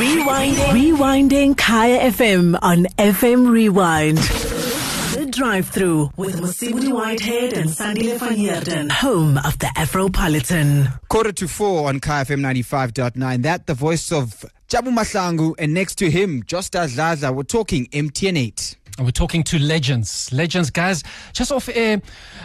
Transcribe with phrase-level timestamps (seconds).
[0.00, 0.72] Rewinding.
[0.72, 4.16] Rewinding Kaya FM on FM Rewind.
[4.16, 10.98] The drive through with Musibudi Whitehead and Sandile Van Heerden, home of the Afropolitan.
[11.10, 13.42] Quarter to four on Kaya FM 95.9.
[13.42, 17.34] That the voice of Jabu Mahlangu and next to him, Josta Dladla.
[17.34, 18.76] We're talking MTN8.
[18.96, 20.32] And We're talking to legends.
[20.32, 21.02] Legends, guys.
[21.34, 22.00] Just off air,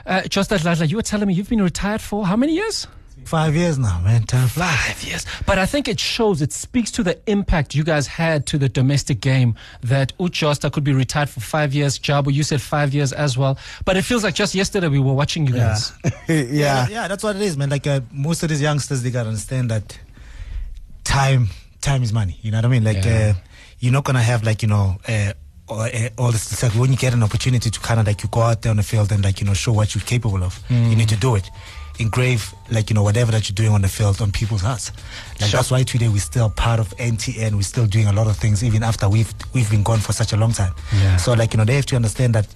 [0.06, 2.86] uh, just that, you were telling me you've been retired for how many years?
[3.26, 4.24] Five years now, man.
[4.24, 4.76] Time flies.
[4.76, 5.26] Five years.
[5.48, 8.70] But I think it shows, it speaks to the impact you guys had to the
[8.70, 11.98] domestic game that UJosta could be retired for five years.
[11.98, 13.58] Jabu, you said five years as well.
[13.84, 15.92] But it feels like just yesterday we were watching you guys.
[16.30, 17.08] yeah, yeah, yeah.
[17.08, 17.70] that's what it is, man.
[17.70, 19.98] Like uh, most of these youngsters, they gotta understand that
[21.04, 21.48] time,
[21.82, 22.38] time is money.
[22.42, 22.84] You know what I mean?
[22.84, 23.34] Like Yeah.
[23.36, 23.40] uh,
[23.80, 24.98] you're not gonna have like you know.
[25.08, 25.34] Uh,
[25.68, 28.22] all, uh, all this it's like when you get an opportunity to kind of like
[28.22, 30.44] you go out there on the field and like you know show what you're capable
[30.44, 31.50] of you need to do it
[32.00, 34.92] engrave like you know whatever that you're doing on the field on people's hearts.
[35.40, 35.58] Like Sure.
[35.60, 38.64] that's why today we're still part of MTN we're still doing a lot of things
[38.64, 40.74] even after we've we've been gone for such a long time.
[40.94, 41.18] Yeah.
[41.18, 42.48] so like you know they have to understand that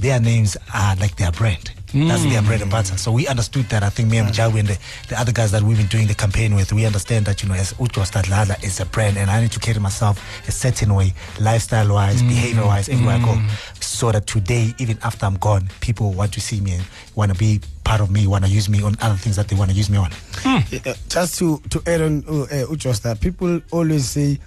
[0.00, 1.70] their names are like their brand.
[1.92, 2.08] Mm.
[2.08, 2.96] that's their bread and butter.
[2.96, 3.82] So we understood that.
[3.82, 4.78] I think me and Jawi and the,
[5.10, 7.54] the other guys that we've been doing the campaign with we understand that you know
[7.54, 11.12] as UJosta Dladla is a brand and I need to carry myself a certain way
[11.38, 13.38] lifestyle wise behavior wise everywhere I go.
[13.80, 17.36] So that today even after I'm gone people want to see me and want to
[17.38, 17.60] be
[17.92, 19.90] part of me want to use me on other things that they want to use
[19.90, 20.10] me on
[20.44, 24.38] Uh, just to to add on uh, uh, Ujosta, people always say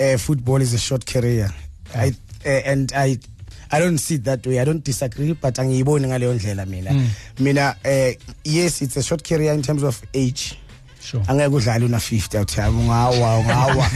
[0.00, 1.50] uh, football is a short career.
[1.94, 2.08] I
[2.46, 3.18] uh, and I
[3.70, 4.58] I don't see it that way.
[4.58, 6.90] I don't disagree, but angiyiboni ngaleyo ndlela mina.
[7.38, 8.12] Mina uh,
[8.44, 10.58] yes, it's a short career in terms of age.
[11.10, 11.22] Sure.
[11.28, 13.86] angeke udlale una 50 awuthi hayi ungawa ungawa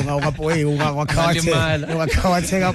[0.00, 1.86] ungakapho hey Ungalimala.
[1.94, 2.70] ungakhawatheka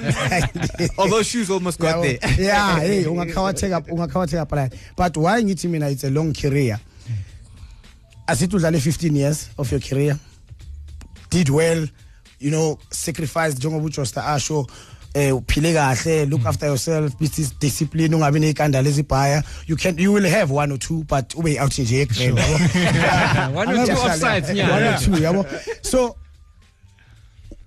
[0.98, 2.18] Although shoes almost got there.
[2.44, 6.78] yeah hey ungakhawatheka ungakhawatheka phala but why ngithi mina it's a long career
[8.26, 10.16] asithi udlale 15 years of your career
[11.30, 11.88] did well
[12.40, 14.66] you know sacrificed njengoba uJosta asho
[15.14, 16.46] eh uphile kahle look mm.
[16.48, 19.42] after yourself be dis- discipline ungabi nezikandala ezibhaya.
[19.66, 22.32] You can you will have one or two but ube out nje egrade
[23.54, 24.70] One or two offsides, yeah.
[24.70, 25.46] one or two yabo?
[25.84, 26.16] So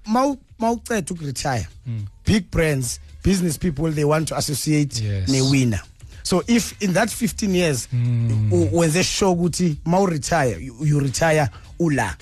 [0.05, 2.05] mawuceda ukuretire mm.
[2.25, 5.29] big brands business people they want to associate Yes.
[5.29, 5.81] ne winner
[6.23, 8.51] so if in that 15 years mm.
[8.51, 11.49] u- wenze sure ukuthi mawu retire you, you retire
[11.79, 12.15] ula.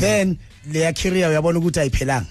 [0.00, 0.38] Then
[0.72, 2.26] leya career uyabona ukuthi ayiphelanga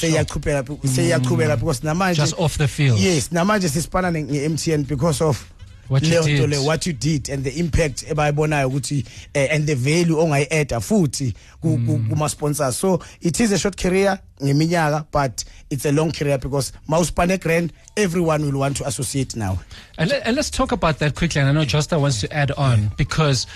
[0.00, 2.98] seyiyaqhubeka seyiyaqhubeka because namanje Just off the field.
[2.98, 5.50] yes namanje sisipana nge-MTN because of
[5.88, 6.50] What you leyo nto did.
[6.50, 11.34] le what you did and the impact ebayibonayo ukuthi eh, and the value ongayi-adda futhi
[11.60, 11.76] ku-
[12.08, 17.38] kuma-sponsors so it is a short career ngeminyaka but it's a long career because mawusipane
[17.38, 19.58] grand everyone will want to associate now
[19.98, 21.40] And, let, and let's talk about that quickly.
[21.42, 23.46] And I know Josta wants to add on because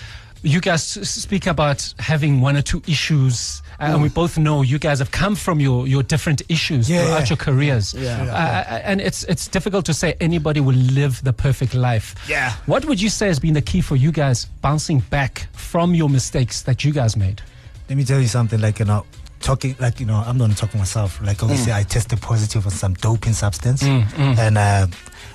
[0.42, 4.78] you guys speak about having one or two issues, uh, and we both know you
[4.78, 7.28] guys have come from your, your different issues Yeah, throughout yeah.
[7.28, 7.94] your careers.
[7.94, 8.22] Yeah.
[8.22, 12.14] Uh, and it's it's difficult to say anybody will live the perfect life.
[12.28, 12.52] Yeah.
[12.66, 16.08] What would you say has been the key for you guys bouncing back from your
[16.08, 17.42] mistakes that you guys made?
[17.88, 19.04] let me tell you something like you know
[19.40, 21.20] talking like you know i'm not talking myself.
[21.22, 23.82] Like obviously i tested positive on some doping substance.
[23.82, 24.86] And uh,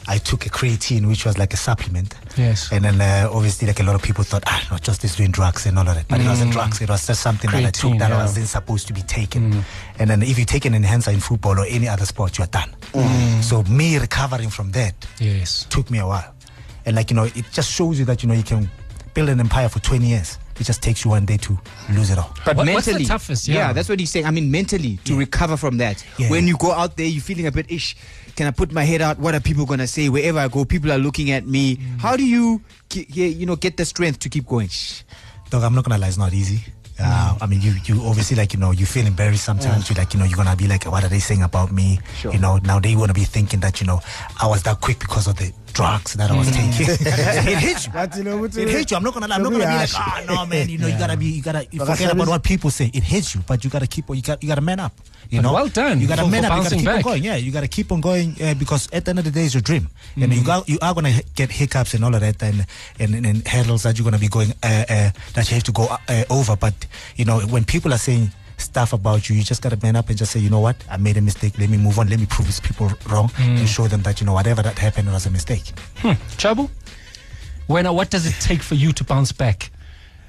[0.07, 2.15] i took a creatine which was like a supplement.
[2.37, 2.71] Yes.
[2.71, 5.31] and then uh, obviously like a lot of people thought ah not just this doing
[5.31, 6.81] drugs and all of that but it wasn't drugs.
[6.81, 8.17] It was just something that i took that yeah.
[8.17, 9.63] wasn't supposed to be taken
[9.99, 12.71] and then if you take an enhancer in football or any other sport you're done.
[13.41, 15.65] So me recovering from that Yes.
[15.69, 16.33] took me a while.
[16.85, 18.69] And like, you know, it just shows you that, you know, you can
[19.13, 20.37] build an empire for 20 years.
[20.59, 21.57] It just takes you one day to
[21.91, 22.33] lose it all.
[22.45, 23.47] But What- what's the mentally, toughest?
[23.47, 23.73] Yeah.
[23.73, 24.25] that's what he's saying.
[24.25, 26.03] I mean, mentally to recover from that.
[26.17, 26.29] Yeah.
[26.29, 27.95] When you go out there, you're feeling a bit ish.
[28.35, 29.19] Can I put my head out?
[29.19, 30.09] What are people gonna say?
[30.09, 31.77] Wherever I go, people are looking at me.
[31.99, 34.69] How do you, ge- ge- you know, get the strength to keep going?
[35.49, 36.63] Dog, I'm not gonna lie, it's not easy.
[36.99, 39.89] Uh, I mean, you, you obviously like, you know, you feel embarrassed sometimes.
[39.89, 41.99] You like, you know, you're gonna be like, what are they saying about me?
[42.23, 43.99] You know, now they wanna be thinking that, you know,
[44.41, 46.87] I was that quick because of the drugs that I was taking.
[47.51, 47.91] it hits you.
[47.93, 48.97] But you know what- It hits you.
[48.97, 49.35] I'm not gonna lie.
[49.35, 50.69] I'm not gonna be like, oh no, man.
[50.69, 52.89] You know, you gotta be, you gotta you forget about what people say.
[52.93, 54.93] It hits you, but you gotta keep, you got, you gotta man up.
[55.29, 56.57] You But know, well done You gotta for- man for up.
[56.57, 56.95] You gotta keep back.
[56.97, 57.23] on going.
[57.23, 59.53] Yeah, you gotta keep on going uh, because at the end of the day, it's
[59.55, 59.89] your dream.
[60.15, 62.65] You know, you got, you are gonna get hiccups and all of that, and
[62.99, 65.71] and, and, and hurdles that you're gonna be going uh, uh, that you have to
[65.71, 66.55] go uh, over.
[66.55, 66.73] But
[67.15, 70.17] you know, when people are saying stuff about you, you just gotta man up and
[70.17, 71.57] just say, you know what, I made a mistake.
[71.59, 72.09] Let me move on.
[72.09, 75.11] Let me prove these people wrong and show them that you know whatever that happened
[75.11, 75.63] was a mistake.
[76.37, 76.69] Jabu,
[77.67, 79.71] when what does it take for you to bounce back?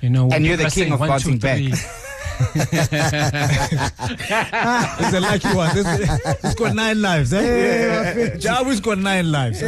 [0.01, 1.59] You know, when And you're people the king of one, bouncing two, back.
[1.59, 1.73] three.
[2.35, 2.53] It's
[5.15, 5.71] a lucky one.
[5.77, 7.33] It's got nine lives.
[7.33, 8.37] Eh?
[8.39, 9.61] Jawi's got nine lives.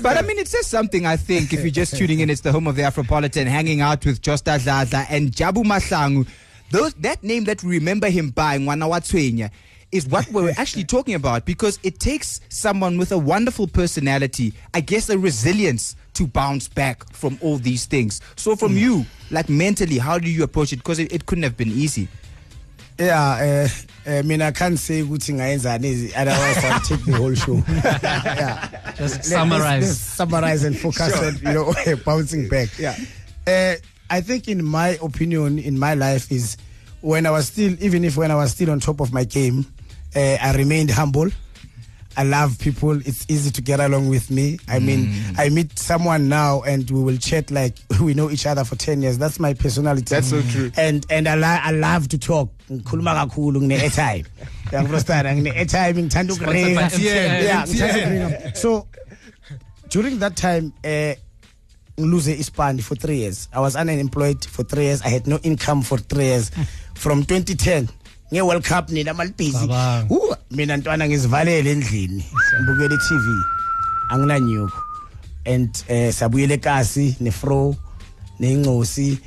[0.00, 2.30] But I mean, it says something, I think, if you're just tuning in.
[2.30, 6.26] It's the home of the Afropolitan, hanging out with Josta Dladla and Jabu Mahlangu.
[6.70, 9.48] Those that name that we remember him by, Ngwana wa
[9.92, 14.80] is what we're actually talking about because it takes someone with a wonderful personality, I
[14.80, 18.20] guess a resilience to bounce back from all these things.
[18.36, 20.76] So from you, like mentally, how do you approach it?
[20.76, 22.08] Because it, it couldn't have been easy.
[22.98, 23.68] yeah
[24.06, 27.54] uh, mean, I can't say ukuthi ngayenzani otherwise I'll take the whole show
[28.04, 29.64] yeah Just Let- summarize.
[29.64, 31.72] let's, let's summarize and focus on you know
[32.04, 32.96] bouncing back Yeah.
[33.46, 33.74] uh,
[34.10, 36.56] I think in my opinion in my life is
[37.00, 39.64] when I was still even if when I was still on top of my game
[40.16, 41.28] uh, I remained humble
[42.16, 42.98] I love people.
[43.06, 44.58] It's easy to get along with me.
[44.68, 48.64] I mean, I meet someone now and we will chat like we know each other
[48.64, 49.16] for 10 years.
[49.16, 50.06] That's my personality.
[50.16, 50.72] That's so true.
[50.76, 52.50] And and I, li- I love to talk.
[52.68, 54.26] Ngikhuluma kakhulu ngine airtime.
[54.72, 56.98] Uyangifrustata ngine airtime ngithanda Sponsored by ukuringa.
[56.98, 58.56] Yeah, ngithanda ukuringa.
[58.56, 58.88] So
[59.88, 61.14] during that time uh
[62.00, 63.48] ngiluze ispandi for 3 years.
[63.52, 65.02] I was unemployed for 3 years.
[65.02, 66.50] I had no income for 3 years.
[66.94, 67.88] From 2010
[68.32, 69.52] nge World Cup nina malibhizi.
[69.66, 70.06] Cabanga.
[70.10, 72.24] Uh, mina ntwana ngizivalele endlini
[72.62, 73.26] ngibukele iTV
[74.10, 74.82] anginanyuko
[75.46, 77.76] and eh sabuyele kasi nefro
[78.40, 79.18] nencosi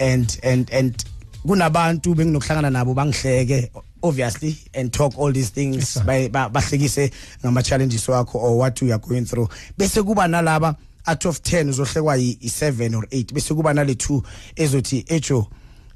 [0.00, 1.04] and and and
[1.46, 3.70] kunabantu benginokuhlangana nabo bangihleke
[4.02, 7.10] obviously and talk all these things bay- ba- bahlekise
[7.44, 10.74] ngama challenges wakho or what you are going through bese kuba nalaba
[11.06, 14.22] out of 10 uzohlekwa yi7 or 8 bese kuba nale 2
[14.56, 15.46] ezothi ejo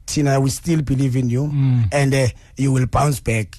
[0.07, 1.45] thina we still believe in you
[1.93, 3.57] and uh, you will bounce back.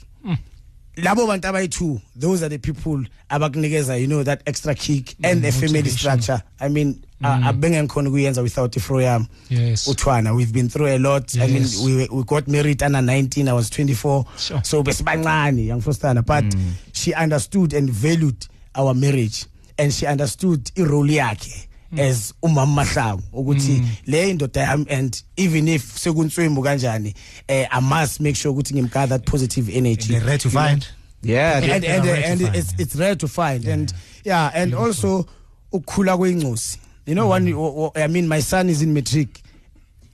[0.98, 5.52] Labo bantu abayi-two those are the people abakunikeza you know that extra kick and the
[5.52, 6.42] family structure.
[6.60, 7.44] I mean mm.
[7.48, 9.88] abengengikhona ukuyenza without ifro yami Yes.
[9.88, 11.34] uthwana we've been through a lot.
[11.36, 11.44] Yes.
[11.44, 14.62] i mean we, we got married under 19 i was 24 Sure.
[14.64, 16.46] so besibancane yangifostana but
[16.94, 18.46] she understood and valued
[18.76, 19.46] our marriage
[19.78, 22.00] and she understood irole yakhe mm.
[22.00, 23.90] as umama mahlangu ukuthi mm.
[24.06, 27.14] le indoda yami and even if sekunswembu kanjani
[27.48, 30.14] eh, i must make sure ukuthi ngimgather that positive energy.
[30.14, 30.88] They're rare to find.
[31.22, 31.58] Yeah.
[31.64, 33.66] and They're and, and it's it's rare to find.
[33.68, 33.94] and
[34.24, 35.26] yeah and also
[35.72, 37.48] ukukhula kweincosi you know one
[37.96, 39.45] i mean my son is in matric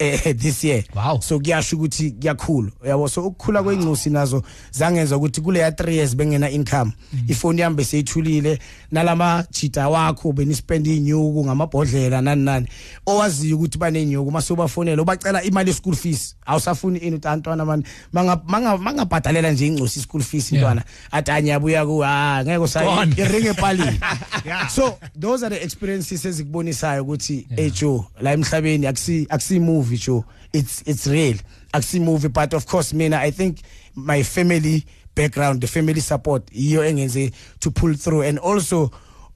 [0.01, 0.83] eh, this year.
[0.95, 1.19] Wow.
[1.21, 2.71] so kuyasho ukuthi kuyakhula.
[2.87, 6.91] Yabo so ukukhula kweincosi nazo zangenza ukuthi kule ya 3 years bengena income.
[7.27, 8.59] Ifoni yami beseyithulile
[8.91, 12.67] nalama jita wakho benispend inyuku ngamabhodlela nani nani.
[13.05, 16.35] Owaziyo ukuthi banenyuku mase ubafonela ubacela imali ye school fees.
[16.45, 17.83] Awusafuni ini utantwana man
[18.13, 20.61] manga manga mangabhadalela nje incosi school fees Yeah.
[20.61, 23.99] intwana athi anyabuya ku ah ngeke usayi iringe epalini.
[24.69, 29.59] So those are the experiences ezikubonisayo ukuthi hey Joe la emhlabeni akusi akusi
[29.91, 31.35] movie Joe it's it's real.
[31.73, 33.61] Akusi movie but of course mina i think
[33.95, 34.85] my family
[35.15, 38.21] background the family support to pull through.
[38.21, 38.91] And also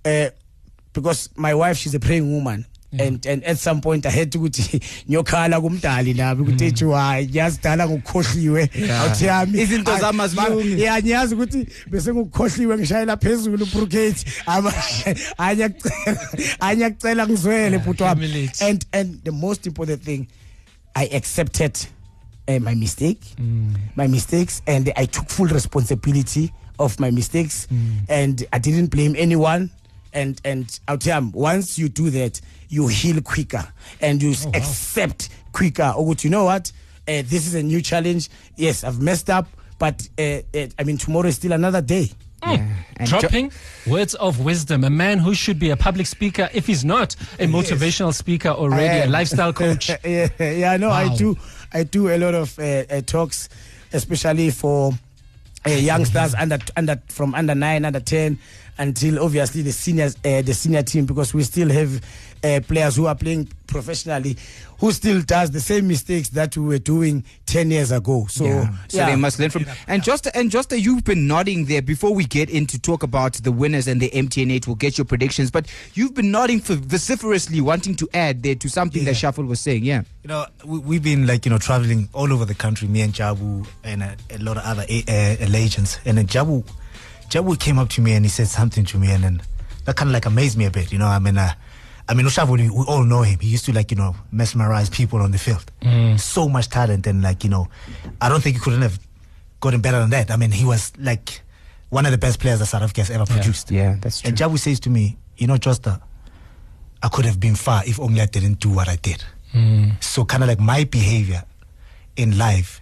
[0.06, 0.30] uh,
[0.94, 2.66] because my wife she's a praying woman
[2.98, 4.80] and and at some point i had to ukuthi
[5.10, 8.70] nyokhala kumdali nabi ukuthi ethi hayi ngiyazidala ngokukhohliwe.
[8.92, 10.82] Awuthi yami Izinto zami azilungi.
[10.82, 14.16] yeah ngiyazi ukuthi bese ngukhohliwe ngishayela phezulu brigade
[16.60, 18.50] anyakucela ngizwele bhuti wami.
[18.62, 20.28] and and the most important thing
[20.96, 21.78] i accepted
[22.48, 23.20] uh, my mistake
[23.96, 27.68] my mistakes and i took full responsibility of my mistakes
[28.10, 29.70] and i didn't blame anyone.
[30.14, 32.40] And and here once you do that
[32.70, 33.68] you heal quicker
[34.00, 35.94] and you s accept quicker.
[35.98, 36.72] Ukuthi you know what?
[37.08, 38.30] Uh, this is a new challenge.
[38.56, 42.10] Yes i've messed up but uh, uh, i mean tomorrow is still another day
[42.44, 43.52] And Jo- Dropping
[43.88, 44.84] words of wisdom.
[44.84, 49.08] A man who should be a public speaker, if he's not a motivational speaker already,
[49.08, 49.90] a lifestyle coach.
[50.04, 51.38] yeah, yeah, no, I do.
[51.74, 53.50] I do a lot of uh, uh, talks,
[53.92, 54.94] especially for
[55.66, 58.40] uh, youngsters under under from under nine, under ten,
[58.78, 62.02] until obviously the seniors, uh, the senior team, because we still have
[62.44, 64.38] uh, players who are playing professionally,
[64.80, 68.28] who still does the same mistakes that we were doing ten years ago.
[68.30, 68.70] So, Yeah.
[68.88, 69.10] So yeah.
[69.10, 69.66] they must learn from.
[69.88, 73.52] And just and just you've been nodding there before we get into talk about the
[73.52, 74.68] winners and the MTN8.
[74.68, 78.70] We'll get your predictions, but you've been nodding for vociferously, wanting to add there to
[78.70, 79.84] something that Shuffle was saying.
[79.84, 80.04] Yeah.
[80.24, 83.14] You know, we, we've been like, you know, traveling all over the country, me and
[83.14, 85.12] Jabu and a, a lot of other uh,
[85.44, 86.00] uh, legends.
[86.06, 86.68] And then Jabu,
[87.30, 89.42] Jabu came up to me and he said something to me and then
[89.86, 90.92] that kind of like amazed me a bit.
[90.92, 91.54] You know, I mean, uh,
[92.08, 93.40] I mean, Ushavu, we, we all know him.
[93.40, 95.72] He used to like, you know, mesmerize people on the field.
[95.82, 96.20] Mm.
[96.20, 97.68] So much talent and like, you know,
[98.22, 99.00] I don't think he couldn't have
[99.60, 100.30] gotten better than that.
[100.30, 101.42] I mean, he was like
[101.90, 103.72] one of the best players that South Africa has ever produced.
[103.72, 104.30] Yeah, that's true.
[104.30, 106.00] And Jabu says to me, you know, Josta,
[107.02, 109.24] I could have been far if only I didn't do what I did.
[109.54, 110.04] Mm.
[110.04, 111.44] So kind of like my behavior
[112.16, 112.82] in life,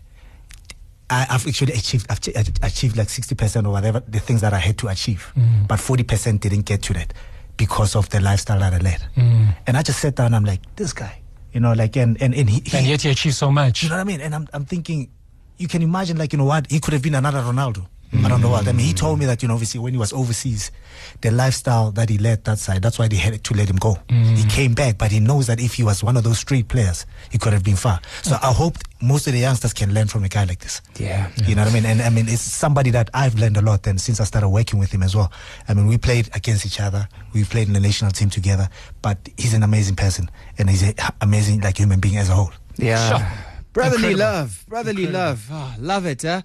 [1.09, 4.59] I, I've actually achieved, I've ch- achieved like 60% or whatever the things that I
[4.59, 5.31] had to achieve.
[5.37, 5.67] Mm.
[5.67, 7.13] But 40% didn't get to that
[7.57, 9.01] because of the lifestyle that I led.
[9.15, 9.55] Mm.
[9.67, 11.21] And I just sat down, I'm like, this guy,
[11.53, 13.83] You know, like and and, and he, he And yet he achieved so much.
[13.83, 14.21] you know what I mean?
[14.21, 15.09] And I'm, I'm thinking,
[15.57, 16.69] you can imagine, like, you know what?
[16.71, 17.85] He could have been another Ronaldo
[18.25, 18.67] around the world.
[18.67, 18.97] I mean, he mm.
[18.97, 20.71] told me that, you know, obviously, when he was overseas,
[21.21, 23.97] the lifestyle that he led that side, that's why they had to let him go.
[24.09, 24.49] He mm.
[24.49, 27.37] came back, but he knows that if he was one of those street players, he
[27.37, 27.99] could have been far.
[28.21, 28.43] So mm.
[28.43, 30.81] I hope most of the youngsters can learn from a guy like this.
[30.97, 31.29] Yeah.
[31.45, 31.85] You know what I mean?
[31.85, 34.79] And I mean, it's somebody that I've learned a lot and since I started working
[34.79, 35.31] with him as well.
[35.67, 37.07] I mean, we played against each other.
[37.33, 38.69] We played in the national team together,
[39.01, 42.51] but he's an amazing person and he's an amazing, like, human being as a whole.
[42.77, 43.09] Yeah.
[43.09, 43.27] Sure.
[43.73, 44.19] Brotherly Incredible.
[44.19, 44.65] love.
[44.67, 45.47] Brotherly love.
[45.51, 46.41] Oh, love it, huh?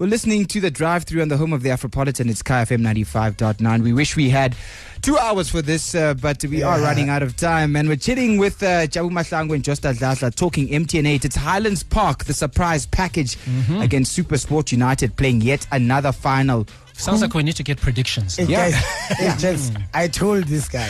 [0.00, 2.30] We're listening to the drive through on the home of the Afropolitan.
[2.30, 3.82] It's KFM 95.9.
[3.82, 4.56] We wish we had
[5.02, 7.76] two hours for this, uh, but we are running out of time.
[7.76, 11.26] And we're chilling with uh, Jabu Mahlangu and Josta Dladla talking MTN8.
[11.26, 13.36] It's Highlands Park, the surprise package
[13.78, 16.66] against Super Sport United, playing yet another final.
[16.94, 18.36] Sounds like we need to get predictions.
[18.36, 18.70] Hey, Yeah.
[18.70, 18.74] guys,
[19.18, 20.88] hey, gents, I told this guy.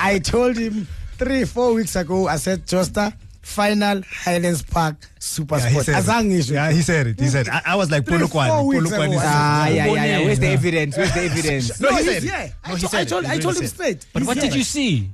[0.00, 2.28] I told him three, four weeks ago.
[2.28, 3.14] I said, Josta,
[3.48, 5.84] final Highlands Park Super Yeah, he Sport.
[5.86, 6.48] said it.
[6.50, 7.18] Yeah, he said it.
[7.20, 8.48] He said, I, I was like, Three, Polokwane.
[8.48, 10.24] four weeks Polokwane ago, Ah, yeah, yeah, yeah.
[10.24, 10.96] Where's the evidence?
[10.96, 11.80] Where's the evidence?
[11.80, 12.26] No, he said it.
[12.26, 14.06] No, I, he told- said I told, I told him said straight.
[14.12, 14.46] But He's what here.
[14.50, 15.10] did you see?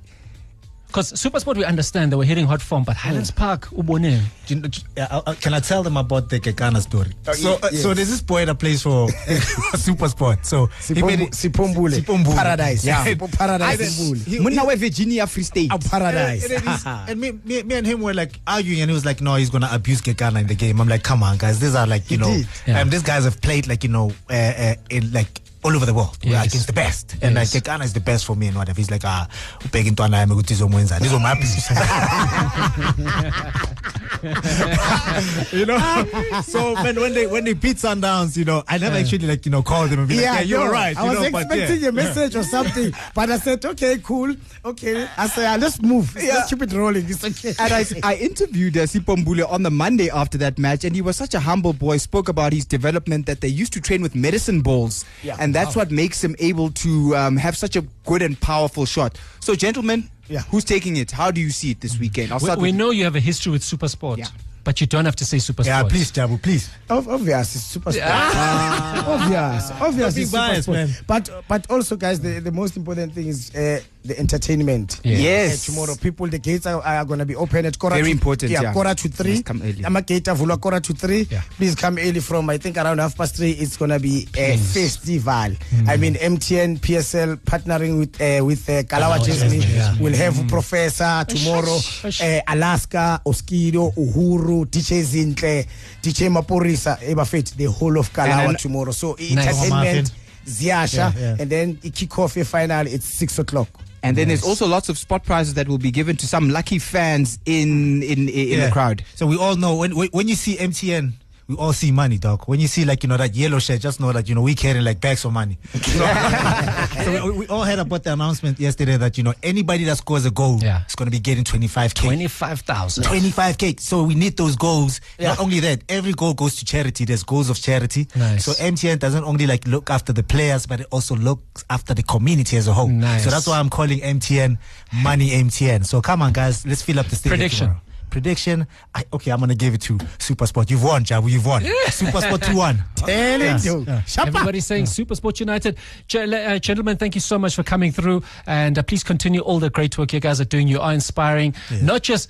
[0.95, 4.21] Because Supersport, we understand they were hitting hot form, but Highlands Park, ubone.
[4.47, 7.11] Do you know- yeah, can I tell them about the Kekana story?
[7.33, 7.83] so, uh, yes.
[7.83, 9.09] so there's this boy that plays for
[9.77, 10.47] Super Sport.
[10.47, 12.01] So he made Sipombu- it- Sipombule.
[12.01, 12.37] Sipombule.
[12.37, 12.85] Paradise.
[12.85, 13.05] Yeah.
[13.09, 13.81] Sipo- Paradise.
[13.81, 14.25] I- Sipombule.
[14.25, 15.71] he- Munna we Virginia Free State.
[15.73, 16.45] Ah, Paradise.
[16.45, 19.05] And, and, he's- and me, me, me and him were like arguing, and he was
[19.05, 21.75] like, "No, he's gonna abuse Kekana in the game." I'm like, "Come on, guys, these
[21.75, 22.47] are like you He know, did.
[22.69, 22.81] Yeah.
[22.81, 25.95] um, these guys have played like you know, uh, uh, in like." All over the
[25.95, 27.63] world, we're against the best, and like Yes.
[27.63, 28.77] Kekana is the best for me, and whatever.
[28.77, 29.27] He's like, ah,
[29.61, 30.99] ubheka intwana yami ukuthi izomwenza.
[31.01, 31.35] These are my
[35.53, 35.79] you know.
[36.43, 39.53] so man, when they when they beat Sundowns, you know, I never actually like you
[39.53, 40.97] know called them and be like, yeah, you're no, right.
[40.97, 41.89] I you was know, but expecting yeah.
[41.89, 45.07] a message or something, but I said, okay, cool, okay.
[45.17, 46.15] I said, ah, let's move.
[46.15, 47.09] Let's keep it rolling.
[47.09, 47.55] It's okay.
[47.59, 51.17] And I, I interviewed uh, Sipombule on the Monday after that match, and he was
[51.17, 51.97] such a humble boy.
[51.99, 55.37] Spoke about his development that they used to train with medicine balls, Yeah.
[55.55, 59.19] And that's what makes him able to um, have such a good and powerful shot.
[59.41, 60.41] So, gentlemen, Yeah.
[60.51, 61.11] who's taking it?
[61.13, 62.33] How do you see it this weekend?
[62.33, 64.27] I'll We, start we with know you have a history with Supersport, Yeah.
[64.65, 65.67] but you don't have to say Supersport.
[65.67, 66.69] yeah, please, Jabu, please.
[66.91, 68.05] Ob- obvious, it's super sport.
[68.09, 70.77] obvious, obvious, Don't it's super biased, sport.
[70.79, 70.91] man.
[71.07, 75.01] But but also, guys, the, the most important thing is uh, the entertainment.
[75.03, 75.17] Yeah.
[75.17, 75.69] Yes.
[75.69, 78.13] Uh, tomorrow, people, the gates are, are going to be open at quarter Very to,
[78.13, 78.73] important, yeah.
[78.73, 79.33] quarter to three.
[79.33, 79.85] Must come early.
[79.85, 81.23] I'm a gate avulwa quarter to three.
[81.31, 81.41] Yeah.
[81.57, 83.53] Please come early from I think around half past three.
[83.53, 85.57] It's going to be a festival.
[85.89, 89.51] I mean, MTN PSL partnering with uh, with uh, Kalawa Kalawa Jazmee.
[89.61, 89.97] Disney, yeah.
[89.99, 91.79] We'll have Professor tomorrow.
[92.05, 92.21] Eish.
[92.21, 95.67] Uh, Alaska, Oskido, Uhuru, DJ Zinhle,
[96.03, 98.93] DJ Maphorisa, Ebafet, the whole of Kalawa And- tomorrow.
[98.93, 99.31] So Nice.
[99.49, 100.13] entertainment,
[100.45, 101.37] Ziasha, Yeah, yeah.
[101.41, 102.87] and then the kick-off your final.
[102.87, 103.69] It's six o'clock.
[104.05, 106.79] And then there's also lots of spot prizes that will be given to some lucky
[106.79, 108.67] fans in in in Yeah.
[108.67, 109.03] the crowd.
[109.15, 111.13] So we all know when when, when you see MTN,
[111.47, 112.45] we all see money, dog.
[112.47, 114.55] When you see like you know that yellow shirt, just know that you know we
[114.55, 115.59] carrying like bags of money.
[115.85, 119.99] So, so we, we all heard about the announcement yesterday that you know anybody that
[119.99, 120.85] scores a goal Yeah.
[120.87, 121.95] is going to be getting 25k.
[121.95, 123.05] 25,000.
[123.05, 123.81] 25k.
[123.81, 125.01] So we need those goals.
[125.21, 127.05] Not only that, every goal goes to charity.
[127.05, 128.07] There's goals of charity.
[128.17, 128.45] Nice.
[128.45, 132.03] So MTN doesn't only like look after the players, but it also looks after the
[132.03, 132.89] community as a whole.
[132.89, 133.25] Nice.
[133.25, 134.59] So that's why I'm calling MTN
[135.03, 135.85] Money MTN.
[135.85, 137.39] So come on, guys, let's fill up the stadium.
[137.39, 137.67] Prediction.
[137.67, 137.81] tomorrow.
[138.11, 138.67] Prediction.
[138.95, 140.71] I, okay, I'm gonna give it to Supersport.
[140.71, 141.31] You've won, Jabu.
[141.31, 141.63] You've won.
[141.87, 142.85] Supersport two one.
[142.97, 143.85] Tell it, yo.
[144.07, 144.29] Shapa.
[144.29, 145.77] Everybody's saying Supersport United.
[146.07, 148.23] Ge- uh, gentlemen, thank you so much for coming through.
[148.47, 150.69] And uh, please continue all the great work you guys are doing.
[150.69, 152.29] You are inspiring, not just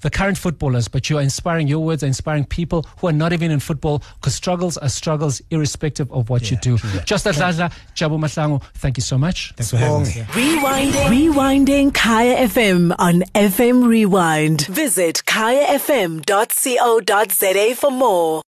[0.00, 3.32] the current footballers, but you are inspiring, your words are inspiring people who are not
[3.32, 6.76] even in football because struggles are struggles irrespective of what you do.
[6.78, 9.52] Josta Dladla, Jabu Mahlangu, thank you so much.
[9.56, 10.14] Thanks for having us.
[10.14, 11.32] Rewinding.
[11.32, 14.66] Rewinding Kaya FM on FM Rewind.
[14.66, 16.26] Visit kayafm.co.za
[17.76, 18.42] for more.